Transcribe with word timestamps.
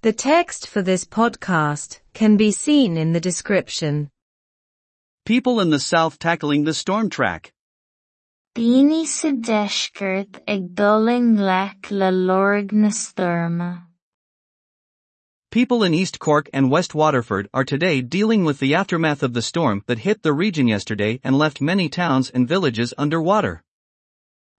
The 0.00 0.12
text 0.12 0.68
for 0.68 0.80
this 0.80 1.04
podcast 1.04 1.98
can 2.14 2.36
be 2.36 2.52
seen 2.52 2.96
in 2.96 3.12
the 3.12 3.20
description. 3.20 4.10
People 5.26 5.58
in 5.58 5.70
the 5.70 5.80
south 5.80 6.20
tackling 6.20 6.62
the 6.62 6.72
storm 6.72 7.10
track. 7.10 7.52
Daoine 8.54 9.04
sa 9.04 9.30
deisceart 9.30 10.38
ag 10.46 10.76
dul 10.76 11.08
in 11.08 11.36
le 11.36 11.74
lorg 12.12 12.70
na 12.70 12.90
stoirme. 12.90 13.82
People 15.50 15.82
in 15.82 15.94
East 15.94 16.20
Cork 16.20 16.48
and 16.52 16.70
West 16.70 16.94
Waterford 16.94 17.48
are 17.52 17.64
today 17.64 18.00
dealing 18.00 18.44
with 18.44 18.60
the 18.60 18.76
aftermath 18.76 19.24
of 19.24 19.32
the 19.32 19.42
storm 19.42 19.82
that 19.88 20.06
hit 20.06 20.22
the 20.22 20.32
region 20.32 20.68
yesterday 20.68 21.18
and 21.24 21.36
left 21.36 21.60
many 21.60 21.88
towns 21.88 22.30
and 22.30 22.46
villages 22.46 22.94
underwater. 22.96 23.64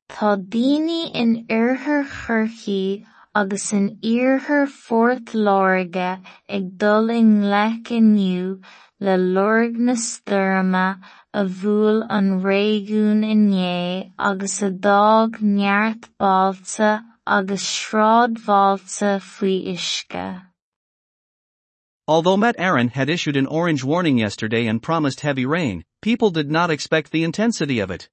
Tá 0.10 0.36
daoine 0.36 1.10
in 1.16 1.46
oirthir 1.48 2.06
chorcaí 2.06 3.06
agus 3.36 3.72
in 3.74 3.98
oirthir 4.02 4.68
Phort 4.68 5.26
Láirge 5.34 6.20
ag 6.50 6.78
dul 6.78 7.10
in 7.12 7.42
ngleic 7.42 7.92
inniu 7.98 8.62
le 9.00 9.18
lorg 9.18 9.76
na 9.78 9.94
stoirme 9.94 11.00
a 11.34 11.46
bhuail 11.46 12.06
an 12.10 12.42
réigiún 12.42 13.22
inné 13.24 14.12
agus 14.18 14.62
a 14.64 14.72
d'fhág 14.72 15.40
neart 15.42 16.10
báilte 16.20 17.04
agus 17.28 17.64
shráid 17.64 18.40
báilte 18.48 19.22
faoi 19.22 19.76
uisce. 19.76 20.42
Although 22.08 22.38
Met 22.38 22.58
Éireann 22.58 22.90
had 22.90 23.10
issued 23.10 23.38
an 23.38 23.46
orange 23.46 23.84
warning 23.84 24.18
yesterday 24.18 24.66
and 24.66 24.82
promised 24.82 25.22
heavy 25.22 25.46
rain, 25.46 25.84
people 26.02 26.32
did 26.32 26.50
not 26.50 26.72
expect 26.72 27.12
the 27.12 27.24
intensity 27.24 27.80
of 27.80 27.92
it. 27.92 28.10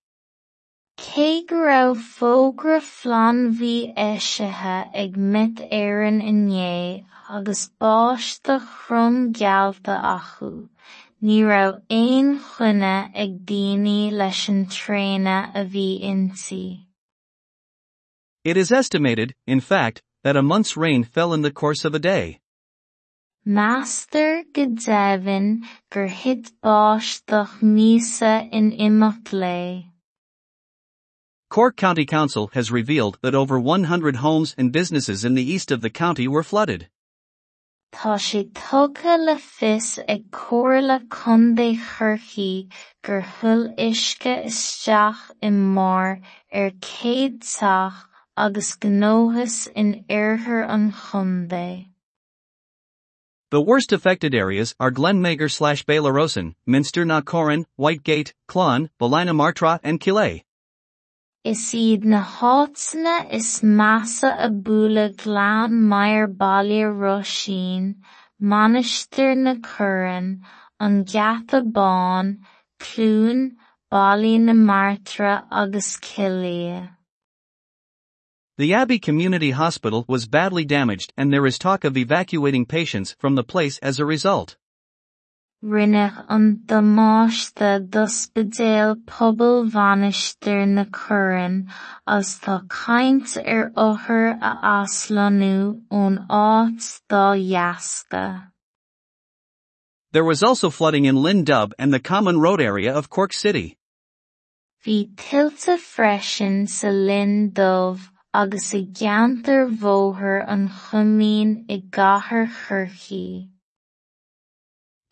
Cé 0.99 1.47
go 1.47 1.57
raibh 1.57 2.01
fógra 2.19 2.81
phleanmhí 2.81 3.93
éisithe 3.95 4.77
ag 5.03 5.17
Met 5.17 5.57
Éireann 5.71 6.23
inné 6.23 7.05
agus 7.29 7.69
báis 7.79 8.41
de 8.43 8.59
chrum 8.59 9.33
gealta 9.35 9.97
acu, 10.03 10.71
ní 11.23 11.43
raibh 11.45 11.83
aon 11.91 12.39
chuine 12.39 13.11
ag 13.15 13.45
daoine 13.45 14.11
leis 14.11 14.49
an 14.49 14.65
a 15.27 15.65
bhí 15.73 16.01
inti. 16.03 16.87
It 18.43 18.57
is 18.57 18.73
estimated, 18.73 19.35
in 19.47 19.61
fact, 19.61 20.03
that 20.25 20.37
a 20.37 20.43
month's 20.43 20.79
rain 20.79 21.05
fell 21.05 21.35
in 21.35 21.43
the 21.43 21.51
course 21.51 21.85
of 21.85 21.95
a 21.95 21.99
day. 21.99 22.41
Master 23.45 24.45
go 24.55 24.67
deimhin 24.67 25.63
gur 25.91 26.09
thit 26.09 26.53
báis 26.63 27.21
do 27.27 27.45
in 28.51 28.73
imeacht 28.73 29.31
lé. 29.33 29.91
Cork 31.57 31.75
County 31.75 32.05
Council 32.05 32.51
has 32.53 32.71
revealed 32.71 33.17
that 33.23 33.35
over 33.35 33.59
100 33.59 34.17
homes 34.17 34.55
and 34.59 34.71
businesses 34.71 35.25
in 35.25 35.33
the 35.33 35.43
east 35.43 35.71
of 35.71 35.81
the 35.81 35.89
county 35.89 36.29
were 36.29 36.43
flooded. 36.43 36.91
Tá 37.95 38.19
sé 38.19 38.53
tugtha 38.53 39.17
le 39.19 39.37
fios 39.37 39.99
ag 40.07 40.31
comhairle 40.31 41.09
contae 41.09 41.79
chorcaí 41.79 42.71
gur 43.03 43.23
thuill 43.23 43.75
uisce 43.79 44.35
isteach 44.51 45.23
i 45.41 45.49
mbór 45.49 46.21
ar 46.53 46.71
céad 46.73 47.41
teach 47.41 48.05
agus 48.37 48.77
gnóthas 48.77 49.67
in 49.75 50.05
an. 50.11 51.87
The 53.51 53.63
worst 53.63 53.93
affected 53.95 54.35
areas 54.35 54.75
are 54.79 54.91
Glenmaighir 54.91 55.51
slash 55.51 55.87
Bailerosin, 55.87 56.55
Minster 56.67 57.07
na 57.07 57.23
Corran, 57.23 57.65
Whitegate, 57.79 58.35
Clon, 58.47 58.91
Ballyna 59.01 59.35
Martra 59.35 59.81
and 59.83 59.99
Killay. 59.99 60.43
Is 61.47 61.61
iad 61.79 62.05
na 62.05 62.21
háiteanna 62.25 63.33
is 63.33 63.63
measa 63.63 64.31
a 64.47 64.49
bula 64.51 65.11
glan 65.11 65.89
Meir 65.91 66.27
Baile 66.27 66.91
Roisin, 67.03 68.03
Manister 68.43 69.37
na 69.37 69.55
Curan, 69.55 70.41
an 70.81 71.05
Gata 71.05 71.61
Bán, 71.63 72.39
Clún, 72.81 73.53
Baile 73.93 74.41
na 74.41 74.55
Martra 74.55 75.45
agus 75.49 75.97
Killea. 75.99 76.97
The 78.59 78.75
Abbey 78.75 78.99
Community 78.99 79.53
Hospital 79.53 80.05
was 80.09 80.27
badly 80.27 80.65
damaged 80.65 81.13
and 81.17 81.33
there 81.33 81.47
is 81.47 81.61
talk 81.61 81.85
of 81.85 81.97
evacuating 81.97 82.67
patients 82.67 83.15
from 83.21 83.37
the 83.37 83.45
place 83.45 83.79
as 83.79 84.01
a 84.01 84.05
result. 84.05 84.57
Rinneadh 85.65 86.27
an 86.29 86.63
damáiste 86.67 87.89
do 87.89 88.05
spidéal 88.07 88.95
pobal 89.07 89.65
bhainisteoir 89.71 90.69
na 90.69 90.85
Curann 90.85 91.73
as 92.07 92.39
tá 92.39 92.69
caint 92.69 93.39
ar 93.39 93.73
othair 93.75 94.39
a 94.41 94.85
aslanú 94.85 95.81
ón 95.91 96.27
áit 96.29 97.01
dá 97.09 97.35
dheasca. 97.35 98.53
There 100.13 100.25
was 100.25 100.43
also 100.43 100.69
flooding 100.69 101.07
in 101.07 101.17
Lynn 101.17 101.43
Dub 101.43 101.73
and 101.79 101.93
the 101.93 102.01
Common 102.01 102.39
Road 102.39 102.61
area 102.61 102.95
of 102.95 103.09
Cork 103.09 103.33
City. 103.33 103.79
Bhí 104.85 105.15
tiltte 105.17 105.79
freisin 105.79 106.69
sa 106.69 106.89
Lynn 106.89 107.51
Dubh 107.51 108.01
agus 108.33 108.75
i 108.75 108.85
gceantar 108.85 109.71
mhóthair 109.73 110.45
an 110.47 110.69
chumín 110.69 111.65
i 111.69 111.81
gcathair 111.81 112.47
chorcaí. 112.47 113.56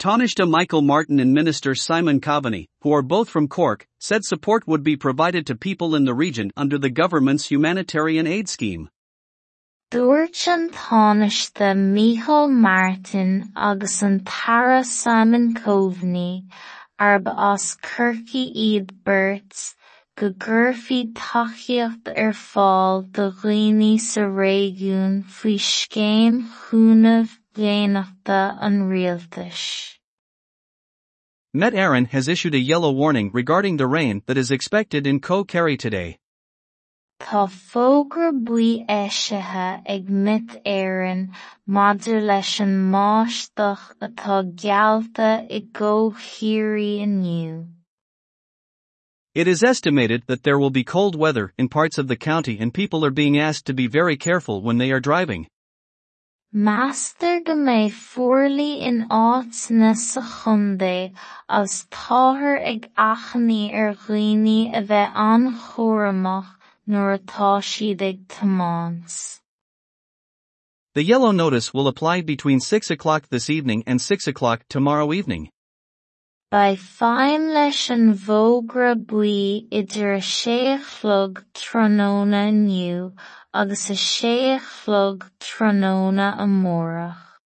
Taoiseach 0.04 0.46
Michael 0.46 0.82
Martin 0.82 1.18
and 1.18 1.32
Minister 1.32 1.74
Simon 1.74 2.20
Coveney, 2.20 2.68
who 2.82 2.92
are 2.92 3.00
both 3.00 3.30
from 3.30 3.48
Cork, 3.48 3.86
said 3.98 4.22
support 4.22 4.68
would 4.68 4.82
be 4.82 4.98
provided 4.98 5.46
to 5.46 5.54
people 5.54 5.94
in 5.94 6.04
the 6.04 6.12
region 6.12 6.50
under 6.58 6.76
the 6.76 6.90
government's 6.90 7.50
humanitarian 7.50 8.26
aid 8.26 8.46
scheme. 8.46 8.90
Dúirt 9.90 10.46
an 10.46 10.68
Micheál 11.94 12.50
Martin 12.50 13.50
agus 13.56 14.02
an 14.02 14.24
Tara 14.26 14.84
Simon 14.84 15.54
Coveney 15.54 16.50
arba 16.98 17.34
as 17.38 17.78
iad 17.82 18.90
beirt 19.06 19.74
go 20.16 20.28
gcuirfí 20.32 21.14
tacaíocht 21.14 22.12
ar 22.14 22.34
fáil 22.34 23.10
do 23.10 23.30
dhaoine 23.30 23.98
sa 23.98 24.20
réigiún 24.20 25.24
faoi 25.24 25.56
scéim 25.56 26.44
chúnamh 26.66 27.38
léineachta 27.56 28.56
an 28.60 28.88
rialtais. 28.88 29.94
Met 31.52 31.72
Éireann 31.72 32.08
has 32.08 32.26
issued 32.26 32.54
a 32.54 32.58
yellow 32.58 32.90
warning 32.90 33.30
regarding 33.32 33.76
the 33.76 33.86
rain 33.86 34.22
that 34.26 34.36
is 34.36 34.50
expected 34.50 35.06
in 35.06 35.20
Co 35.20 35.44
Kerry 35.44 35.76
today. 35.76 36.18
Tá 37.20 37.48
fógra 37.48 38.32
buí 38.32 38.84
éisithe 38.88 39.82
ag 39.86 40.10
Met 40.10 40.64
Éireann 40.66 41.30
maidir 41.68 42.20
leis 42.20 42.58
an 42.58 42.90
máisteach 42.90 43.94
atá 44.02 44.42
gealta 44.54 45.46
i 45.48 45.60
inniu. 47.04 47.68
It 49.34 49.46
is 49.46 49.62
estimated 49.62 50.24
that 50.26 50.42
there 50.42 50.58
will 50.58 50.70
be 50.70 50.84
cold 50.84 51.14
weather 51.14 51.52
in 51.56 51.68
parts 51.68 51.98
of 51.98 52.08
the 52.08 52.16
county 52.16 52.58
and 52.58 52.74
people 52.74 53.04
are 53.04 53.10
being 53.10 53.38
asked 53.38 53.66
to 53.66 53.74
be 53.74 53.86
very 53.86 54.16
careful 54.16 54.60
when 54.60 54.78
they 54.78 54.90
are 54.90 55.00
driving. 55.00 55.46
Meastar 56.54 57.44
go 57.44 57.54
mbeidh 57.58 57.94
fuarlaí 58.00 58.78
in 58.88 58.98
áiteanna 59.10 59.96
sa 60.00 60.20
chondae 60.22 61.12
as 61.48 61.72
táthar 61.90 62.60
ag 62.72 62.86
achannaí 62.96 63.74
ar 63.74 63.88
dhaoine 64.02 64.70
a 64.80 64.82
bheith 64.90 65.16
an-chóramach 65.24 66.52
nuair 66.86 67.10
atá 67.16 67.50
siad 67.70 68.04
ag 68.10 68.22
tiománs. 68.28 69.40
The 70.94 71.02
yellow 71.02 71.32
notice 71.32 71.74
will 71.74 71.88
apply 71.88 72.20
between 72.20 72.60
6 72.60 72.88
o'clock 72.88 73.26
this 73.30 73.50
evening 73.50 73.82
and 73.84 74.00
6 74.00 74.28
o'clock 74.28 74.62
tomorrow 74.68 75.12
evening. 75.12 75.50
By 76.52 76.76
feinn 76.76 77.52
leis 77.52 77.90
an 77.90 78.14
bhógra 78.14 78.94
buí 78.94 79.66
idir 79.72 80.14
a 80.18 80.22
séachlog 80.22 81.42
tróna 81.52 82.12
inniu 82.52 83.10
agus 83.54 83.88
a 83.88 83.94
séachlog 83.94 85.30
tróna 85.38 86.36
amórach. 86.36 87.38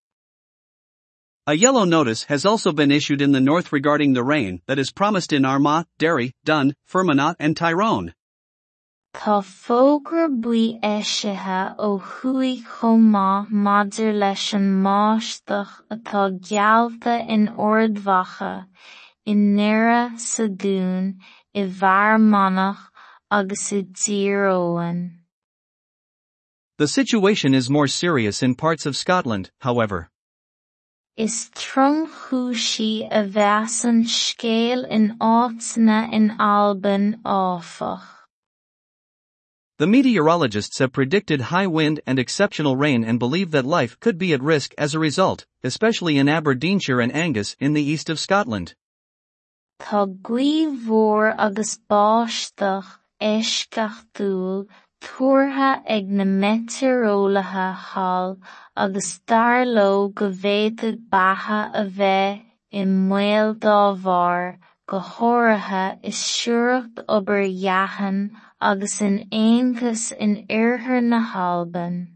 A 1.46 1.52
yellow 1.52 1.84
notice 1.84 2.25
has 2.25 2.46
also 2.46 2.72
been 2.72 2.90
issued 2.90 3.20
in 3.20 3.32
the 3.32 3.43
north 3.43 3.75
regarding 3.75 4.14
the 4.14 4.25
rain 4.25 4.62
that 4.66 4.78
is 4.78 4.90
promised 4.90 5.34
in 5.34 5.44
Armagh, 5.44 5.84
Derry, 5.99 6.32
Dun, 6.46 6.75
Fermanagh 6.87 7.37
and 7.38 7.55
Tyrone. 7.55 8.14
Tá 9.14 9.43
fógra 9.43 10.28
buí 10.28 10.81
éisithe 10.81 11.76
ó 11.76 12.00
chuaigh 12.00 12.64
chomh 12.64 13.46
maidir 13.50 14.14
leis 14.19 14.55
an 14.55 14.82
máisteach 14.82 15.76
atá 15.90 16.31
gealta 16.40 17.20
in 17.28 17.49
ordmhacha, 17.49 18.66
i 19.26 19.34
nDoire 19.34 20.19
sa 20.19 20.44
dún, 20.46 21.16
i 21.55 21.69
Bhearmanach 21.69 22.88
agus 23.31 23.72
i 23.72 23.82
Dtír 23.82 24.49
Óin. 24.56 25.18
The 26.78 26.86
situation 26.86 27.54
is 27.54 27.69
more 27.69 27.88
serious 27.88 28.40
in 28.40 28.54
parts 28.54 28.86
of 28.86 28.96
Scotland, 28.96 29.50
however. 29.62 30.10
Is 31.16 31.50
a 31.50 33.25
bheas 33.26 33.84
an 33.84 34.04
scéal 34.04 34.86
in 34.88 35.16
in 36.12 36.36
Alban 36.38 37.20
áfach. 37.25 38.06
The 39.78 39.88
meteorologists 39.88 40.78
have 40.78 40.92
predicted 40.92 41.40
high 41.40 41.66
wind 41.66 42.00
and 42.06 42.16
exceptional 42.16 42.76
rain 42.76 43.02
and 43.02 43.19
believe 43.19 43.50
that 43.50 43.66
life 43.66 43.98
could 43.98 44.16
be 44.16 44.32
at 44.32 44.40
risk 44.40 44.72
as 44.78 44.94
a 44.94 45.00
result, 45.00 45.46
especially 45.64 46.16
in 46.16 46.28
Aberdeenshire 46.28 47.00
and 47.00 47.12
Angus 47.12 47.56
in 47.58 47.72
the 47.72 47.82
east 47.82 48.08
of 48.08 48.20
Scotland. 48.20 48.76
Tá 49.81 50.06
agus 51.36 51.81
báisteach 51.90 52.86
tuairtha 55.00 55.70
ag 55.96 56.08
na 56.08 57.72
hall 57.72 58.38
agus 58.76 59.18
starló 59.18 60.12
go 60.14 60.30
bhféadfadh 60.30 60.98
batha 61.10 61.60
a 61.82 61.84
bheith 61.98 62.44
i 62.72 62.84
mbaol 62.84 63.54
dá 63.64 63.80
bharr 64.06 64.58
go 64.88 64.98
háirithe 65.12 65.98
is 66.02 66.16
siúracht 66.16 67.02
obair 67.16 67.46
dheathain 67.62 68.20
agus 68.60 69.00
in 69.00 69.28
Aontas 69.30 70.12
in 70.12 70.46
oirthear 70.48 71.02
na 71.02 71.20
hAlban. 71.32 72.08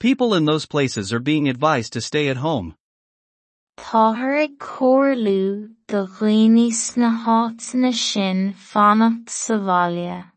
People 0.00 0.34
in 0.34 0.44
those 0.44 0.66
places 0.66 1.12
are 1.12 1.20
being 1.20 1.48
advised 1.48 1.92
to 1.94 2.00
stay 2.00 2.28
at 2.28 2.36
home. 2.36 2.74
Táthar 3.78 4.44
ag 4.44 4.58
comharlú 4.58 5.70
do 5.86 6.06
dhaoine 6.18 6.68
sna 6.82 7.10
háiteanna 7.24 7.92
sin 7.94 8.52
fanacht 8.52 9.30
sa 9.30 9.56
bhaile. 9.56 10.33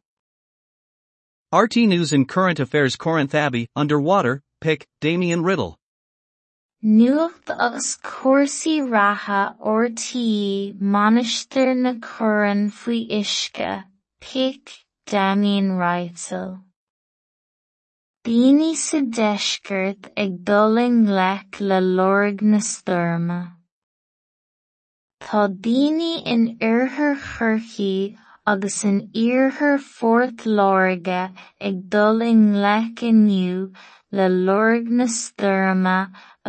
RTÉ 1.53 1.87
News 1.87 2.11
and 2.11 2.27
Current 2.27 2.59
Affairs 2.59 2.97
Corinth 2.97 3.33
Abbey, 3.33 3.69
Underwater, 3.73 4.43
Pick, 4.59 4.85
Damien 4.99 5.43
Riddle. 5.43 5.77
Nuacht 6.83 7.49
agus 7.49 7.97
cuasaí 8.03 8.91
ratha 8.91 9.55
Orti 9.65 10.77
Monasteir 10.77 11.73
na 11.73 11.93
Curann 12.01 12.69
faoi 12.69 13.07
uisce, 13.09 13.85
Pic 14.19 14.73
Damien 15.05 15.77
Rightel. 15.77 16.59
Daoine 18.25 18.75
sa 18.75 18.99
deisceart 18.99 20.11
ag 20.17 20.43
dul 20.43 20.75
in 20.75 21.05
ngleic 21.05 21.61
le 21.61 21.79
lorg 21.79 22.41
na 22.41 22.57
stoirme. 22.57 23.53
Tá 25.21 25.47
in 26.25 26.57
oirthear 26.59 27.15
chorcaí 27.15 28.17
agus 28.51 28.85
in 28.85 28.99
oirthear 29.21 29.77
Phort 29.85 30.43
Láirge 30.57 31.21
ag 31.69 31.79
dul 31.93 32.21
in 32.21 32.43
ngleic 32.53 33.01
inniu 33.07 33.73
le 34.17 34.27
lorg 34.29 34.87
na 34.99 35.07
stoirme 35.15 35.97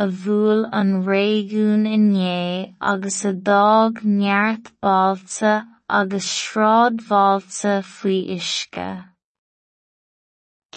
a 0.03 0.05
bhuail 0.21 0.61
an 0.81 0.93
réigiún 1.09 1.89
inné 1.97 2.73
agus 2.93 3.19
a 3.31 3.33
d'fhág 3.49 4.05
neart 4.21 4.71
báilte 4.81 5.55
agus 6.00 6.29
sráid 6.39 7.03
báilte 7.09 7.75
faoi 7.95 8.21
uisce. 8.37 8.89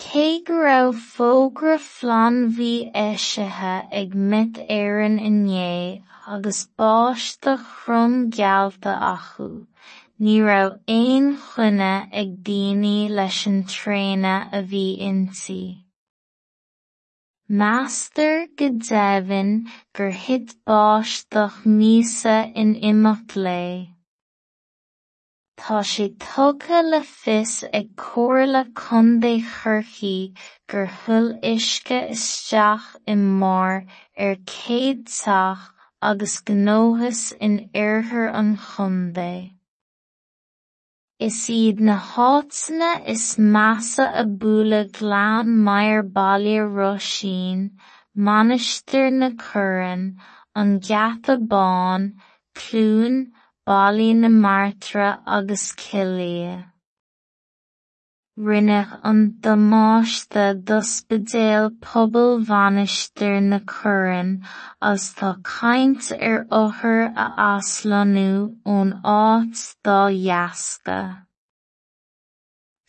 Cé 0.01 0.27
go 0.47 0.57
raibh 0.65 1.01
fógra 1.13 1.77
phlanmhí 1.77 2.73
éisithe 3.05 3.75
ag 4.01 4.15
mit 4.15 4.57
éireann 4.79 5.19
inné 5.29 6.01
agus 6.25 6.65
báiste 6.79 7.53
chromghealta 7.69 8.93
acu, 9.13 9.67
ní 10.25 10.33
raibh 10.45 10.73
aon 10.95 11.29
chuine 11.43 11.93
ag 12.21 12.33
daoine 12.47 12.97
leis 13.17 13.37
an 13.49 13.63
tréine 13.75 14.33
a 14.57 14.59
bhí 14.71 14.87
inti. 15.09 15.63
Meastar 17.59 18.35
go 18.55 18.67
deimhin 18.89 19.49
gur 19.95 20.11
thit 20.23 20.53
báisteach 20.67 21.57
míosa 21.77 22.35
in 22.63 22.75
imeacht 22.89 23.33
lé. 23.45 23.63
Tá 25.61 25.79
sé 25.91 26.05
tugadh 26.25 26.91
le 26.91 27.01
fios 27.01 27.55
ag 27.79 27.89
comhairle 28.03 28.61
contae 28.81 29.41
chorcaí 29.55 30.17
gur 30.69 30.85
thuill 30.99 31.31
uisce 31.53 31.99
isteach 32.17 32.87
i 33.07 33.15
mbór 33.23 33.73
ar 34.27 34.35
céad 34.53 35.01
teach 35.15 35.65
agus 36.11 36.37
gnóthas 36.51 37.23
in 37.49 37.57
oirthear 37.85 38.29
an 38.43 38.53
chontae. 38.67 39.33
Is 41.25 41.35
iad 41.53 41.79
na 41.87 41.95
háiteanna 42.01 42.91
is 43.13 43.25
measa 43.55 44.05
a 44.21 44.23
bualadh 44.43 44.93
Glan 44.97 45.51
Mair 45.65 46.01
Baile 46.01 46.65
Róisín, 46.77 47.59
Monasteir 48.17 49.11
na 49.13 49.29
Curann, 49.43 50.17
an 50.55 50.79
Gheata 50.79 51.37
Bán, 51.37 52.01
Clúin, 52.55 53.17
Baile 53.67 54.15
na 54.15 54.29
Martra 54.29 55.21
agus. 55.27 55.75
Rinneadh 58.41 58.99
an 59.03 59.37
Damáiste 59.39 60.63
d'ospidéal 60.65 61.69
Pobal 61.79 62.39
Bhainisteoir 62.43 63.39
na 63.39 63.59
Curann 63.59 64.43
as 64.81 65.13
tá 65.13 65.35
caint 65.43 66.11
ar 66.19 66.47
othair 66.49 67.13
a 67.15 67.27
aslanú 67.59 68.57
ón 68.65 68.97
áit 69.03 69.61
dá 69.83 70.09
dheasca. 70.09 71.27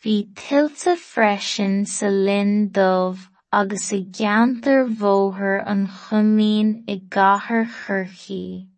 Bhí 0.01 0.17
tuilte 0.33 0.97
freisin 0.97 1.85
sa 1.85 2.09
linn 2.09 2.69
dubh 2.69 3.29
agus 3.51 3.91
i 3.93 4.01
gceantar 4.01 4.87
mhóthair 4.89 5.61
an 5.67 5.85
chumín 5.85 6.77
i 6.87 6.97
gcathair 6.97 7.69
chorcaí. 7.77 8.72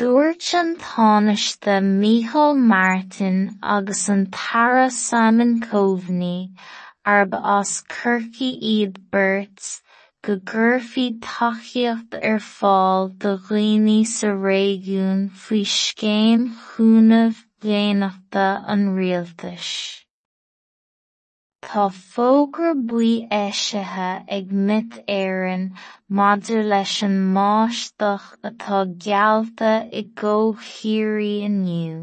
Dúirt 0.00 0.54
an 0.54 0.76
Tánaiste 0.76 1.74
Micheál 2.00 2.56
Martin 2.56 3.58
agus 3.62 4.08
an 4.08 4.30
Simon 4.88 5.60
Coveney 5.60 6.54
arb 7.04 7.34
as 7.34 7.84
iad 7.90 8.96
beirt 9.12 9.82
go 10.22 10.38
gcuirfidh 10.52 11.20
tacaíocht 11.26 12.16
ar 12.30 12.40
fáil 12.46 13.12
do 13.18 13.36
dhaoine 13.36 14.06
sa 14.06 14.32
réigiún 14.46 15.28
faoi 15.42 15.64
scéim 15.76 16.48
chúnamh 16.70 17.44
léineachta 17.60 18.46
an. 18.76 18.88
Fógra 21.62 22.72
buí 22.90 23.28
éisithe 23.38 24.24
ag 24.36 24.52
Met 24.68 24.94
Éireann 25.06 25.66
maidir 26.18 26.62
leis 26.64 27.02
an 27.06 27.18
máisteach 27.34 28.28
atá 28.50 28.78
geallta 29.06 29.72
i 30.00 30.02
chiaoraí 30.68 31.34
inniu. 31.48 31.98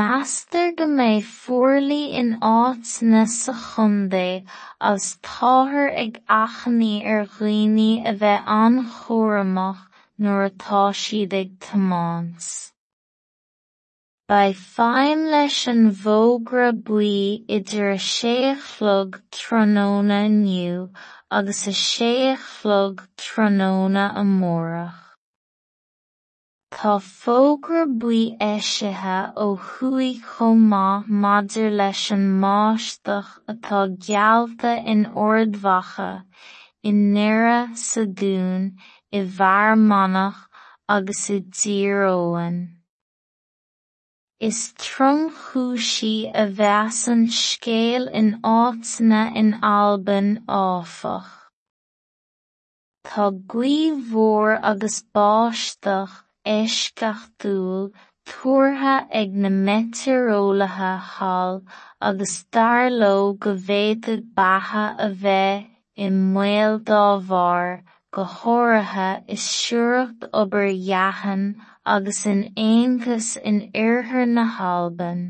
Meastar 0.00 0.74
go 0.80 0.88
mbeidh 0.96 1.30
fuarlaí 1.44 2.02
in 2.22 2.34
áiteanna 2.50 3.22
sa 3.36 3.54
chontae 3.68 4.44
agus 4.80 5.08
táthar 5.30 5.88
ag 6.04 6.20
achannaí 6.40 6.92
ar 7.14 7.24
dhaoine 7.38 7.90
a 8.10 8.18
bheith 8.24 8.52
an-chóramach 8.58 9.86
nuair 10.18 10.50
atá 10.50 10.84
siad 11.04 11.40
ag. 11.44 12.71
Leis 14.32 15.68
an 15.68 15.90
bhógra 15.92 16.72
buí 16.72 17.44
idir 17.56 17.88
a 17.92 17.98
séachhlog 17.98 19.18
tráthnóna 19.30 20.20
inniu 20.28 20.88
agus 21.30 21.66
a 21.72 21.74
séachhlog 21.80 23.02
tráthnóna 23.18 24.06
amórach. 24.22 25.02
Tá 26.72 26.96
fógra 26.96 27.84
buí 27.84 28.22
éisithe 28.48 29.20
ó 29.36 29.46
thuaidh 29.68 30.24
chomh 30.32 30.66
maith 30.72 31.14
maidir 31.22 31.70
leis 31.84 32.08
an 32.16 32.26
máisteach 32.48 33.38
atá 33.52 33.84
geallta 34.08 34.76
in 34.96 35.08
ardmhacha 35.28 36.12
i 36.82 36.98
nDoire 37.04 37.62
sa 37.86 38.08
dún 38.20 38.70
i 39.12 39.26
bhfear 39.40 39.76
monach 39.88 40.46
agus 40.88 41.28
i 41.36 41.42
dtír 41.42 42.08
óin. 42.18 42.62
Is 44.46 44.74
tromchúiseí 44.82 46.14
a 46.34 46.44
bheas 46.58 46.96
an 47.10 47.20
scéal 47.28 48.08
in 48.20 48.30
áiteanna 48.42 49.20
in 49.40 49.50
Alban 49.62 50.30
áfach. 50.48 51.28
Tá 53.06 53.26
guíomhór 53.52 54.58
agus 54.70 54.96
báisteach 55.14 56.16
éisceachtaúil 56.56 57.92
tuairtha 58.26 58.96
ag 59.20 59.30
na 59.44 59.50
meteorolaithe 59.68 60.92
hall 61.12 61.62
agus 62.10 62.34
starló 62.42 63.38
go 63.38 63.54
bhféadfadh 63.70 64.26
batha 64.40 64.86
a 65.06 65.08
bheith 65.22 65.70
i 65.96 66.10
go 68.12 68.24
háirithe 68.24 69.24
is 69.26 69.44
siúracht 69.58 70.24
obair 70.40 70.72
dheathain 70.86 71.44
agus 71.84 72.26
in 72.26 72.42
Aontas 72.56 73.36
in 73.50 73.60
oirthear 73.72 74.28
na 74.28 74.44
hAlban. 74.56 75.22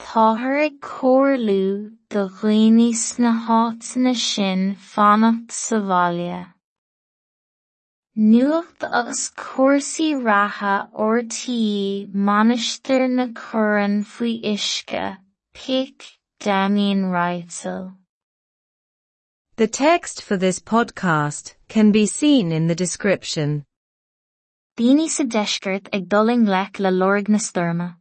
Táthar 0.00 0.56
ag 0.66 0.80
comharlú 0.80 1.96
do 2.08 2.24
dhaoine 2.38 2.88
sna 3.02 3.32
háiteanna 3.44 4.14
sin 4.16 4.74
fanacht 4.74 5.52
sa 5.52 5.78
bhaile. 5.92 6.40
Nuacht 8.16 8.82
agus 9.00 9.30
cuasaí 9.44 10.10
ratha 10.24 10.74
ortaí 11.06 12.10
manisteir 12.12 13.08
na 13.10 13.26
cuireann 13.40 14.04
faoi 14.04 14.34
uisce, 14.52 15.18
Pic 15.52 16.18
Damien 16.40 17.10
Reitzel. 17.16 17.92
The 19.56 19.66
text 19.66 20.22
for 20.22 20.38
this 20.38 20.58
podcast 20.58 21.56
can 21.68 21.92
be 21.92 22.06
seen 22.06 22.52
in 22.52 22.68
the 22.68 22.74
description. 22.74 23.66
Daoine 24.78 25.10
sa 25.10 25.24
deisceart 25.24 25.90
ag 25.92 26.08
dul 26.08 26.24
lech 26.24 26.78
le 26.78 26.88
lorg 26.88 27.28
na 27.28 27.36
stoirme. 27.36 27.96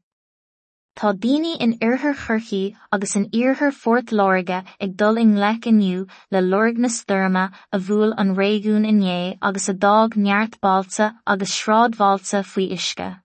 Tá 0.96 1.12
daoine 1.14 1.60
in 1.60 1.78
oirthir 1.80 2.16
chorcaí 2.16 2.78
agus 2.94 3.18
in 3.18 3.30
iarthar 3.32 3.74
Phort 3.74 4.14
Láirge 4.14 4.64
ag 4.80 4.96
dul 4.96 5.18
in 5.18 5.36
lech 5.36 5.68
inniu 5.68 6.08
le 6.32 6.40
lorg 6.40 6.78
na 6.78 6.88
stoirme 6.88 7.52
a 7.74 7.80
bhuail 7.80 8.14
an 8.18 8.34
réigiún 8.34 8.88
inné 8.88 9.38
agus 9.42 9.68
a 9.68 9.74
dág 9.74 10.16
neart 10.16 10.58
balsa 10.62 11.20
agus 11.28 11.52
shráid 11.52 11.98
bháilsa 11.98 12.46
faoi 12.46 12.70
uisce. 12.72 13.20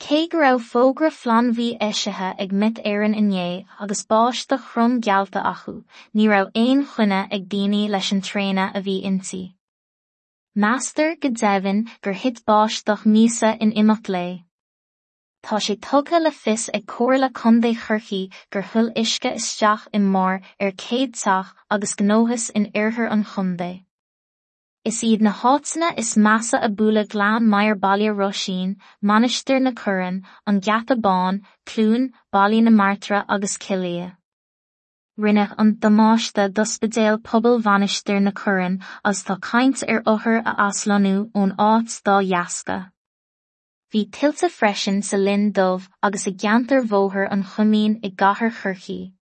Cé 0.00 0.26
go 0.32 0.38
raibh 0.40 0.62
fógra 0.64 1.10
phlanmhí 1.12 1.64
éisithe 1.86 2.28
ag 2.42 2.52
mit 2.60 2.78
éireann 2.90 3.16
inné 3.20 3.66
agus 3.84 4.00
báiste 4.12 4.56
chrum 4.68 4.94
gealta 5.06 5.42
acu, 5.50 5.74
ní 6.16 6.28
raibh 6.30 6.48
aon 6.62 6.86
chuine 6.92 7.18
ag 7.36 7.48
daoine 7.52 7.82
leis 7.94 8.08
an 8.14 8.22
tréine 8.28 8.64
a 8.74 8.80
bhí 8.86 8.94
inti. 9.10 9.42
Meastar 10.56 11.20
go 11.20 11.28
deimhin 11.42 11.82
gur 12.00 12.16
hit 12.22 12.40
báisteach 12.46 13.04
mísa 13.04 13.52
in 13.60 13.72
imeacht 13.82 14.08
lé. 14.16 14.24
Tá 15.44 15.60
sé 15.66 15.76
tugadh 15.76 16.22
le 16.22 16.30
fios 16.30 16.70
ag 16.72 16.86
comhair 16.86 17.20
le 17.20 17.30
contae 17.42 17.76
chorcaí 17.84 18.22
gur 18.50 18.64
thuil 18.72 18.90
uisce 18.96 19.34
isteach 19.36 19.86
i 19.92 20.00
mbór 20.08 20.40
ar 20.60 20.72
céad 20.86 21.14
teach 21.22 21.54
agus 21.70 21.94
gnóthas 22.00 22.50
in 22.54 22.70
oirthir 22.72 23.12
an 23.12 23.24
chondae. 23.34 23.84
Is 24.82 25.02
iad 25.04 25.20
na 25.20 25.30
háiteanna 25.30 25.88
is 25.98 26.14
measa 26.16 26.58
a 26.66 26.68
bualadh 26.76 27.10
gleann 27.14 27.48
maiar 27.54 27.74
baile 27.78 28.14
Roisin, 28.20 28.76
manisteir 29.04 29.60
na 29.60 29.72
cuireann, 29.72 30.22
an 30.46 30.60
gceata 30.62 30.96
bán, 31.06 31.42
clún, 31.66 32.06
bailí 32.32 32.62
na 32.62 32.70
Martra 32.70 33.26
agus 33.28 33.58
Cillia. 33.58 34.16
Rinneadh 35.18 35.54
an 35.58 35.74
damáiste 35.74 36.48
dospedéal 36.48 37.20
pobal 37.22 37.60
bhainisteir 37.60 38.22
na 38.22 38.30
cuireann 38.30 38.80
as 39.04 39.22
tá 39.22 39.38
caint 39.38 39.84
ar 39.86 40.02
othair 40.14 40.40
a 40.46 40.56
aslanú 40.70 41.30
ón 41.34 41.54
áit 41.58 42.00
dá 42.02 42.16
dheasca. 42.22 42.80
Bhí 43.92 44.08
tiltte 44.10 44.48
freisin 44.48 45.02
sa 45.04 45.18
linn 45.18 45.52
dubh 45.52 45.90
agus 46.02 46.26
i 46.26 46.32
gceantar 46.32 46.80
mhóthair 46.88 47.28
an 47.30 47.44
chumín 47.44 48.00
i 48.02 48.08
gcathair 48.08 48.56
chorcaí. 48.62 49.12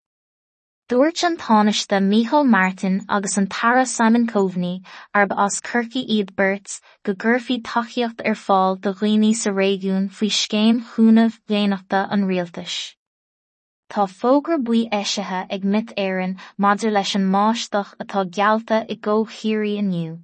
Dúirt 0.88 1.22
an 1.22 1.36
tánaiste 1.36 2.00
Micheál 2.00 2.46
Martin 2.48 3.04
agus 3.10 3.36
an 3.36 3.46
tara 3.46 3.84
Simon 3.84 4.26
Coveney 4.26 4.82
arb 5.14 5.34
as 5.36 5.60
curcií 5.60 6.02
iad 6.08 6.34
Burts 6.34 6.80
go 7.04 7.12
ggurfií 7.12 7.60
tachiacht 7.62 8.22
ar 8.24 8.36
fáil 8.42 8.78
do 8.80 8.94
dhaoine 8.94 9.34
sa 9.36 9.50
réigiún 9.50 10.06
faoi 10.18 10.30
scéim 10.36 10.78
chúnamh 10.92 11.34
léanachta 11.50 12.00
an 12.10 12.24
rialtais. 12.24 12.94
Tá 13.90 14.06
fógra 14.08 14.56
buí 14.56 14.88
éisithe 14.88 15.40
ag 15.56 15.66
mit 15.74 15.92
éireann 16.04 16.38
maidir 16.56 16.94
leis 16.96 17.12
an 17.18 17.26
máisteach 17.34 17.90
atá 18.04 18.24
gealta 18.38 18.78
i 18.88 18.96
ggó 18.96 19.16
chiaí 19.34 19.74
aniu. 19.82 20.14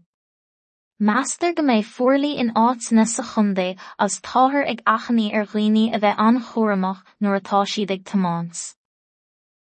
Meastar 1.10 1.52
go 1.58 1.66
mbeidh 1.66 1.90
fuirlí 1.98 2.30
in 2.38 2.54
áiteanna 2.62 3.04
sa 3.06 3.26
chundae 3.34 3.76
as 3.98 4.16
táthar 4.30 4.64
ag 4.72 4.80
achannaí 4.94 5.28
ar 5.34 5.44
dhaoine 5.44 5.84
a 5.92 6.00
bheith 6.06 6.24
anchomhairmeach 6.28 7.04
nuair 7.20 7.38
atá 7.42 7.62
siad 7.74 7.94
ag 7.98 8.08
tiománs. 8.12 8.64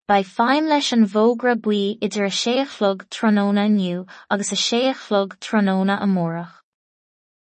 Ba 0.05 0.15
feidhm 0.21 0.67
leis 0.67 0.91
an 0.91 1.05
bhógra 1.11 1.55
buí 1.55 1.97
idir 2.05 2.25
a 2.25 2.33
séachlog 2.37 3.05
tróna 3.15 3.45
inniu 3.67 4.05
agus 4.29 4.51
a 4.51 4.57
séachlog 4.63 5.37
tróna 5.39 5.95
amórach. 6.05 6.59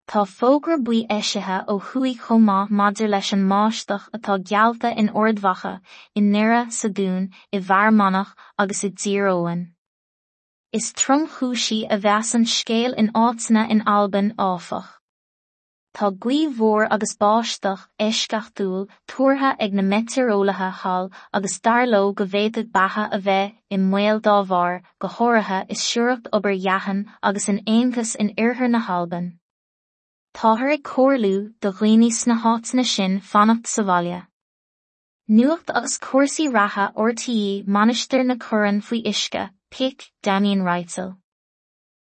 Tá 0.06 0.22
fógra 0.24 0.76
buí 0.78 1.00
éisithe 1.10 1.58
ó 1.66 1.74
chuí 1.88 2.14
chomá 2.14 2.58
maidir 2.70 3.10
leis 3.10 3.32
an 3.32 3.42
máisteach 3.52 4.06
atá 4.18 4.38
gealta 4.50 4.94
in 5.02 5.08
ordmhacha 5.22 5.80
i 6.14 6.20
nera 6.20 6.70
sa 6.70 6.88
dún 6.88 7.30
i 7.52 7.58
bharmannach 7.58 8.36
agus 8.56 8.84
i 8.84 8.90
ddíróin. 8.90 9.64
is 10.72 10.92
tromchúsí 10.92 11.86
a 11.90 11.98
bheas 12.04 12.34
an 12.34 12.44
scéal 12.44 12.94
in 13.02 13.10
áiteanna 13.24 13.70
in 13.70 13.82
Alban 13.86 14.32
áfach. 14.38 14.88
Tá 15.94 16.08
gcuomhmhór 16.10 16.88
agus 16.90 17.12
báisteach 17.22 17.82
éisceachtúil 18.04 18.88
tuairtha 19.10 19.50
ag 19.66 19.74
na 19.78 19.82
meteorólathe 19.90 20.70
hall 20.78 21.06
agus 21.38 21.60
darló 21.66 22.00
go 22.20 22.26
bhféadad 22.32 22.72
batha 22.78 23.04
a 23.18 23.20
bheith 23.26 23.54
i 23.76 23.78
mhéal 23.82 24.18
dá 24.24 24.34
bhar 24.48 24.80
go 25.04 25.12
háirithe 25.18 25.60
is 25.76 25.86
siúracht 25.90 26.26
obair 26.38 26.58
dheathan 26.64 27.04
agus 27.30 27.48
in 27.54 27.62
aontas 27.76 28.16
in 28.16 28.34
iarthar 28.34 28.72
na 28.74 28.82
halban. 28.88 29.30
Táthir 30.34 30.74
ag 30.74 30.82
cóirlú 30.90 31.34
do 31.60 31.72
ghoine 31.80 32.10
sna 32.20 32.40
hátainna 32.42 32.88
sin 32.96 33.20
fannacht 33.32 33.70
sa 33.76 33.88
bhaile. 33.92 34.20
Nuacht 35.30 35.70
agus 35.70 35.98
cuasaí 36.10 36.52
ratha 36.58 36.92
ortaí 36.96 37.42
manisteir 37.78 38.26
na 38.26 38.34
curann 38.34 38.82
faoi 38.88 39.04
isce 39.14 39.50
Pic 39.70 40.10
Damien 40.22 40.66
Reitzel 40.70 41.14